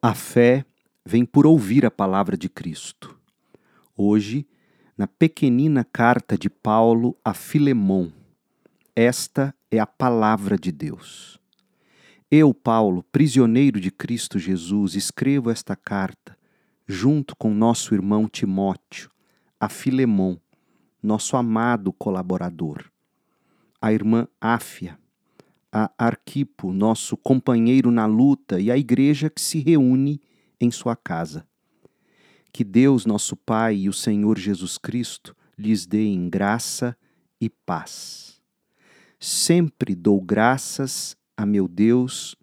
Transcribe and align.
A 0.00 0.14
fé 0.14 0.64
vem 1.04 1.24
por 1.24 1.44
ouvir 1.44 1.84
a 1.84 1.90
palavra 1.90 2.36
de 2.36 2.48
Cristo. 2.48 3.18
Hoje, 3.96 4.46
na 4.96 5.08
pequenina 5.08 5.82
carta 5.82 6.38
de 6.38 6.48
Paulo 6.48 7.16
a 7.24 7.34
Filemon, 7.34 8.12
esta 8.94 9.52
é 9.68 9.80
a 9.80 9.86
palavra 9.88 10.56
de 10.56 10.70
Deus. 10.70 11.40
Eu, 12.30 12.54
Paulo, 12.54 13.02
prisioneiro 13.10 13.80
de 13.80 13.90
Cristo 13.90 14.38
Jesus, 14.38 14.94
escrevo 14.94 15.50
esta 15.50 15.74
carta 15.74 16.38
junto 16.86 17.34
com 17.34 17.52
nosso 17.52 17.92
irmão 17.92 18.28
Timóteo, 18.28 19.10
a 19.58 19.68
Filemon, 19.68 20.36
nosso 21.02 21.36
amado 21.36 21.92
colaborador, 21.92 22.84
a 23.82 23.92
irmã 23.92 24.28
Áfia, 24.40 24.96
a 25.72 25.90
Arquipo, 25.98 26.72
nosso 26.72 27.16
companheiro 27.16 27.90
na 27.90 28.06
luta, 28.06 28.60
e 28.60 28.70
a 28.70 28.76
igreja 28.76 29.28
que 29.28 29.40
se 29.40 29.58
reúne 29.58 30.20
em 30.60 30.70
sua 30.70 30.96
casa. 30.96 31.46
Que 32.52 32.64
Deus, 32.64 33.04
nosso 33.04 33.36
Pai 33.36 33.76
e 33.76 33.88
o 33.88 33.92
Senhor 33.92 34.38
Jesus 34.38 34.78
Cristo 34.78 35.36
lhes 35.56 35.86
deem 35.86 36.28
graça 36.28 36.96
e 37.40 37.50
paz. 37.50 38.40
Sempre 39.20 39.94
dou 39.94 40.20
graças 40.20 41.16
a 41.36 41.44
meu 41.44 41.68
Deus 41.68 42.36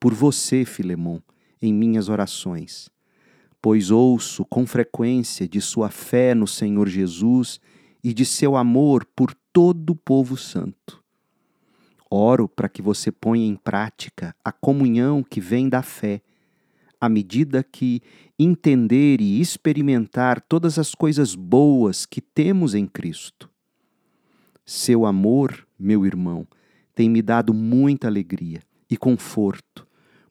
por 0.00 0.12
você, 0.12 0.64
Filemon, 0.64 1.20
em 1.60 1.72
minhas 1.72 2.08
orações, 2.08 2.90
pois 3.60 3.90
ouço 3.90 4.44
com 4.44 4.66
frequência 4.66 5.48
de 5.48 5.60
sua 5.60 5.90
fé 5.90 6.34
no 6.34 6.46
Senhor 6.46 6.88
Jesus 6.88 7.60
e 8.02 8.12
de 8.12 8.24
seu 8.24 8.56
amor 8.56 9.06
por 9.16 9.34
todo 9.52 9.90
o 9.90 9.96
povo 9.96 10.36
santo. 10.36 11.03
Oro 12.10 12.48
para 12.48 12.68
que 12.68 12.82
você 12.82 13.10
ponha 13.10 13.46
em 13.46 13.56
prática 13.56 14.34
a 14.44 14.52
comunhão 14.52 15.22
que 15.22 15.40
vem 15.40 15.68
da 15.68 15.82
fé, 15.82 16.22
à 17.00 17.08
medida 17.08 17.62
que 17.62 18.00
entender 18.38 19.20
e 19.20 19.40
experimentar 19.40 20.40
todas 20.40 20.78
as 20.78 20.94
coisas 20.94 21.34
boas 21.34 22.06
que 22.06 22.20
temos 22.20 22.74
em 22.74 22.86
Cristo. 22.86 23.50
Seu 24.64 25.04
amor, 25.04 25.66
meu 25.78 26.06
irmão, 26.06 26.46
tem 26.94 27.08
me 27.08 27.20
dado 27.20 27.52
muita 27.52 28.06
alegria 28.06 28.60
e 28.88 28.96
conforto, 28.96 29.86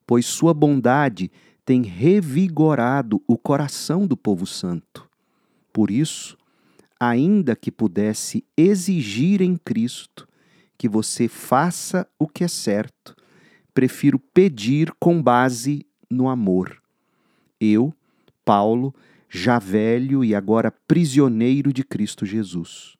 pois 0.06 0.26
sua 0.26 0.52
bondade 0.52 1.30
tem 1.64 1.82
revigorado 1.82 3.22
o 3.26 3.38
coração 3.38 4.06
do 4.06 4.16
povo 4.16 4.46
santo. 4.46 5.08
Por 5.72 5.90
isso, 5.90 6.36
ainda 6.98 7.54
que 7.54 7.70
pudesse 7.70 8.44
exigir 8.56 9.40
em 9.40 9.56
Cristo 9.56 10.26
que 10.76 10.88
você 10.88 11.28
faça 11.28 12.06
o 12.18 12.26
que 12.26 12.44
é 12.44 12.48
certo. 12.48 13.14
Prefiro 13.72 14.18
pedir 14.18 14.92
com 14.98 15.22
base 15.22 15.86
no 16.10 16.28
amor. 16.28 16.80
Eu, 17.60 17.92
Paulo, 18.44 18.94
já 19.28 19.58
velho 19.58 20.22
e 20.24 20.34
agora 20.34 20.70
prisioneiro 20.70 21.72
de 21.72 21.82
Cristo 21.82 22.24
Jesus. 22.24 22.96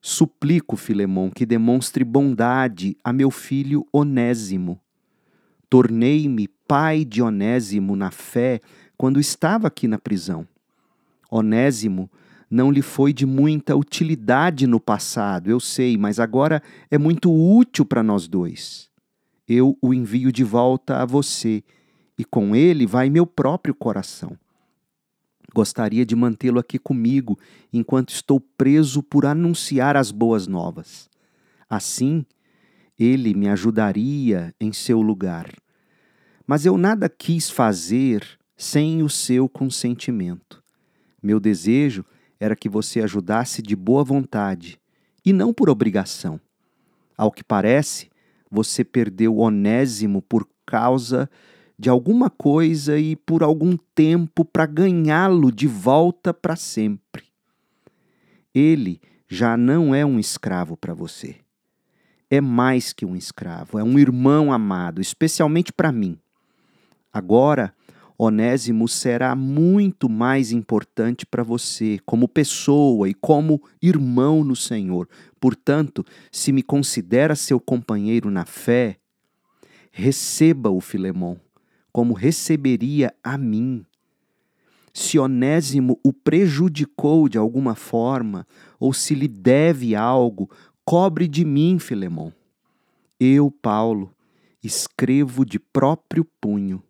Suplico, 0.00 0.76
Filemão, 0.76 1.30
que 1.30 1.46
demonstre 1.46 2.02
bondade 2.04 2.96
a 3.04 3.12
meu 3.12 3.30
filho 3.30 3.86
Onésimo. 3.92 4.80
Tornei-me 5.68 6.48
pai 6.66 7.04
de 7.04 7.22
Onésimo 7.22 7.94
na 7.94 8.10
fé 8.10 8.60
quando 8.96 9.20
estava 9.20 9.68
aqui 9.68 9.86
na 9.86 9.98
prisão. 9.98 10.46
Onésimo 11.30 12.10
não 12.52 12.70
lhe 12.70 12.82
foi 12.82 13.14
de 13.14 13.24
muita 13.24 13.74
utilidade 13.74 14.66
no 14.66 14.78
passado, 14.78 15.48
eu 15.48 15.58
sei, 15.58 15.96
mas 15.96 16.20
agora 16.20 16.62
é 16.90 16.98
muito 16.98 17.32
útil 17.32 17.82
para 17.82 18.02
nós 18.02 18.28
dois. 18.28 18.90
Eu 19.48 19.78
o 19.80 19.94
envio 19.94 20.30
de 20.30 20.44
volta 20.44 20.98
a 20.98 21.06
você, 21.06 21.64
e 22.18 22.26
com 22.26 22.54
ele 22.54 22.86
vai 22.86 23.08
meu 23.08 23.26
próprio 23.26 23.74
coração. 23.74 24.36
Gostaria 25.54 26.04
de 26.04 26.14
mantê-lo 26.14 26.58
aqui 26.58 26.78
comigo 26.78 27.38
enquanto 27.72 28.10
estou 28.10 28.38
preso 28.38 29.02
por 29.02 29.24
anunciar 29.24 29.96
as 29.96 30.10
boas 30.10 30.46
novas. 30.46 31.08
Assim, 31.70 32.22
ele 32.98 33.32
me 33.32 33.48
ajudaria 33.48 34.54
em 34.60 34.74
seu 34.74 35.00
lugar. 35.00 35.50
Mas 36.46 36.66
eu 36.66 36.76
nada 36.76 37.08
quis 37.08 37.48
fazer 37.48 38.22
sem 38.58 39.02
o 39.02 39.08
seu 39.08 39.48
consentimento. 39.48 40.62
Meu 41.22 41.40
desejo 41.40 42.04
era 42.42 42.56
que 42.56 42.68
você 42.68 43.00
ajudasse 43.00 43.62
de 43.62 43.76
boa 43.76 44.02
vontade 44.02 44.76
e 45.24 45.32
não 45.32 45.54
por 45.54 45.70
obrigação. 45.70 46.40
Ao 47.16 47.30
que 47.30 47.44
parece, 47.44 48.10
você 48.50 48.82
perdeu 48.82 49.38
Onésimo 49.38 50.20
por 50.20 50.48
causa 50.66 51.30
de 51.78 51.88
alguma 51.88 52.28
coisa 52.28 52.98
e 52.98 53.14
por 53.14 53.44
algum 53.44 53.76
tempo 53.94 54.44
para 54.44 54.66
ganhá-lo 54.66 55.52
de 55.52 55.68
volta 55.68 56.34
para 56.34 56.56
sempre. 56.56 57.26
Ele 58.52 59.00
já 59.28 59.56
não 59.56 59.94
é 59.94 60.04
um 60.04 60.18
escravo 60.18 60.76
para 60.76 60.92
você. 60.92 61.36
É 62.28 62.40
mais 62.40 62.92
que 62.92 63.06
um 63.06 63.14
escravo, 63.14 63.78
é 63.78 63.84
um 63.84 63.96
irmão 63.96 64.52
amado, 64.52 65.00
especialmente 65.00 65.72
para 65.72 65.92
mim. 65.92 66.18
Agora, 67.12 67.72
Onésimo 68.24 68.86
será 68.86 69.34
muito 69.34 70.08
mais 70.08 70.52
importante 70.52 71.26
para 71.26 71.42
você 71.42 71.98
como 72.06 72.28
pessoa 72.28 73.08
e 73.08 73.14
como 73.14 73.60
irmão 73.82 74.44
no 74.44 74.54
Senhor. 74.54 75.08
Portanto, 75.40 76.06
se 76.30 76.52
me 76.52 76.62
considera 76.62 77.34
seu 77.34 77.58
companheiro 77.58 78.30
na 78.30 78.44
fé, 78.44 78.96
receba 79.90 80.70
o 80.70 80.80
Filemão 80.80 81.40
como 81.90 82.14
receberia 82.14 83.12
a 83.24 83.36
mim. 83.36 83.84
Se 84.94 85.18
Onésimo 85.18 85.98
o 86.04 86.12
prejudicou 86.12 87.28
de 87.28 87.38
alguma 87.38 87.74
forma, 87.74 88.46
ou 88.78 88.92
se 88.92 89.16
lhe 89.16 89.26
deve 89.26 89.96
algo, 89.96 90.48
cobre 90.84 91.26
de 91.26 91.44
mim, 91.44 91.76
Filemão. 91.80 92.32
Eu, 93.18 93.50
Paulo, 93.50 94.14
escrevo 94.62 95.44
de 95.44 95.58
próprio 95.58 96.24
punho 96.40 96.80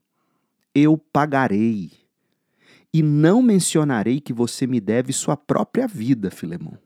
eu 0.75 0.97
pagarei. 0.97 1.91
E 2.93 3.03
não 3.03 3.43
mencionarei 3.43 4.21
que 4.21 4.33
você 4.33 4.67
me 4.67 4.81
deve 4.81 5.13
sua 5.13 5.37
própria 5.37 5.87
vida, 5.87 6.31
Filemão. 6.31 6.79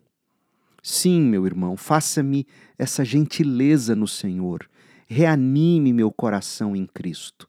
Sim, 0.82 1.22
meu 1.22 1.46
irmão, 1.46 1.76
faça-me 1.76 2.46
essa 2.78 3.04
gentileza 3.04 3.96
no 3.96 4.06
Senhor. 4.06 4.68
Reanime 5.08 5.92
meu 5.92 6.12
coração 6.12 6.76
em 6.76 6.86
Cristo. 6.86 7.48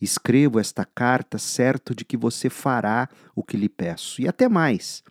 Escrevo 0.00 0.60
esta 0.60 0.84
carta 0.84 1.36
certo 1.36 1.94
de 1.94 2.04
que 2.04 2.16
você 2.16 2.48
fará 2.48 3.08
o 3.34 3.42
que 3.42 3.56
lhe 3.56 3.68
peço. 3.68 4.22
E 4.22 4.28
até 4.28 4.48
mais. 4.48 5.02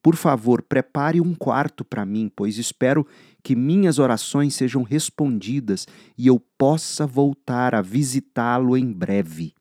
Por 0.00 0.14
favor, 0.14 0.62
prepare 0.62 1.20
um 1.20 1.34
quarto 1.34 1.84
para 1.84 2.06
mim, 2.06 2.30
pois 2.34 2.56
espero 2.56 3.04
que 3.42 3.56
minhas 3.56 3.98
orações 3.98 4.54
sejam 4.54 4.84
respondidas 4.84 5.86
e 6.16 6.28
eu 6.28 6.38
possa 6.56 7.04
voltar 7.04 7.74
a 7.74 7.82
visitá-lo 7.82 8.76
em 8.76 8.92
breve. 8.92 9.52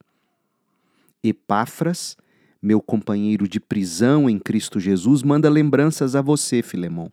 Epáfras, 1.30 2.18
meu 2.62 2.82
companheiro 2.82 3.48
de 3.48 3.60
prisão 3.60 4.30
em 4.30 4.40
Cristo 4.40 4.80
Jesus, 4.80 5.22
manda 5.24 5.50
lembranças 5.50 6.16
a 6.16 6.22
você, 6.22 6.62
Filemão. 6.62 7.12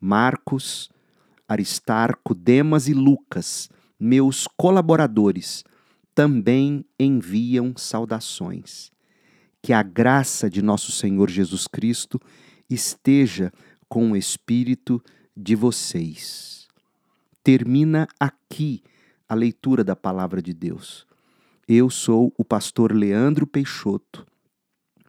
Marcos, 0.00 0.90
Aristarco, 1.48 2.34
Demas 2.34 2.86
e 2.86 2.94
Lucas, 2.94 3.70
meus 3.98 4.46
colaboradores, 4.56 5.64
também 6.14 6.84
enviam 6.98 7.74
saudações. 7.76 8.90
Que 9.62 9.72
a 9.72 9.82
graça 9.82 10.48
de 10.50 10.62
nosso 10.62 10.92
Senhor 10.92 11.30
Jesus 11.30 11.66
Cristo 11.66 12.20
esteja 12.68 13.52
com 13.88 14.12
o 14.12 14.16
espírito 14.16 15.02
de 15.36 15.56
vocês. 15.56 16.68
Termina 17.42 18.06
aqui 18.20 18.82
a 19.28 19.34
leitura 19.34 19.82
da 19.82 19.96
palavra 19.96 20.42
de 20.42 20.52
Deus. 20.52 21.07
Eu 21.70 21.90
sou 21.90 22.32
o 22.38 22.44
pastor 22.46 22.92
Leandro 22.92 23.46
Peixoto, 23.46 24.26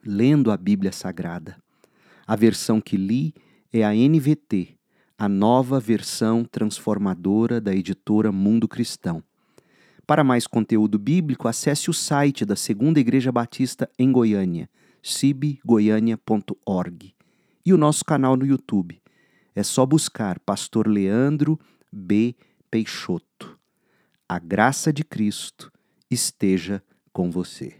lendo 0.05 0.51
a 0.51 0.57
Bíblia 0.57 0.91
Sagrada. 0.91 1.55
A 2.27 2.35
versão 2.35 2.81
que 2.81 2.97
li 2.97 3.33
é 3.71 3.85
a 3.85 3.93
NVT, 3.93 4.75
a 5.17 5.29
nova 5.29 5.79
versão 5.79 6.43
transformadora 6.43 7.61
da 7.61 7.73
editora 7.73 8.29
Mundo 8.29 8.67
Cristão. 8.67 9.23
Para 10.05 10.21
mais 10.21 10.45
conteúdo 10.45 10.99
bíblico, 10.99 11.47
acesse 11.47 11.89
o 11.89 11.93
site 11.93 12.43
da 12.43 12.57
Segunda 12.57 12.99
Igreja 12.99 13.31
Batista 13.31 13.89
em 13.97 14.11
Goiânia, 14.11 14.69
cibgoiania.org, 15.01 17.15
e 17.65 17.71
o 17.71 17.77
nosso 17.77 18.03
canal 18.03 18.35
no 18.35 18.45
YouTube. 18.45 19.01
É 19.55 19.63
só 19.63 19.85
buscar 19.85 20.37
Pastor 20.41 20.89
Leandro 20.89 21.57
B. 21.89 22.35
Peixoto. 22.69 23.57
A 24.27 24.37
graça 24.37 24.91
de 24.91 25.05
Cristo 25.05 25.71
esteja 26.09 26.83
com 27.11 27.29
você. 27.29 27.78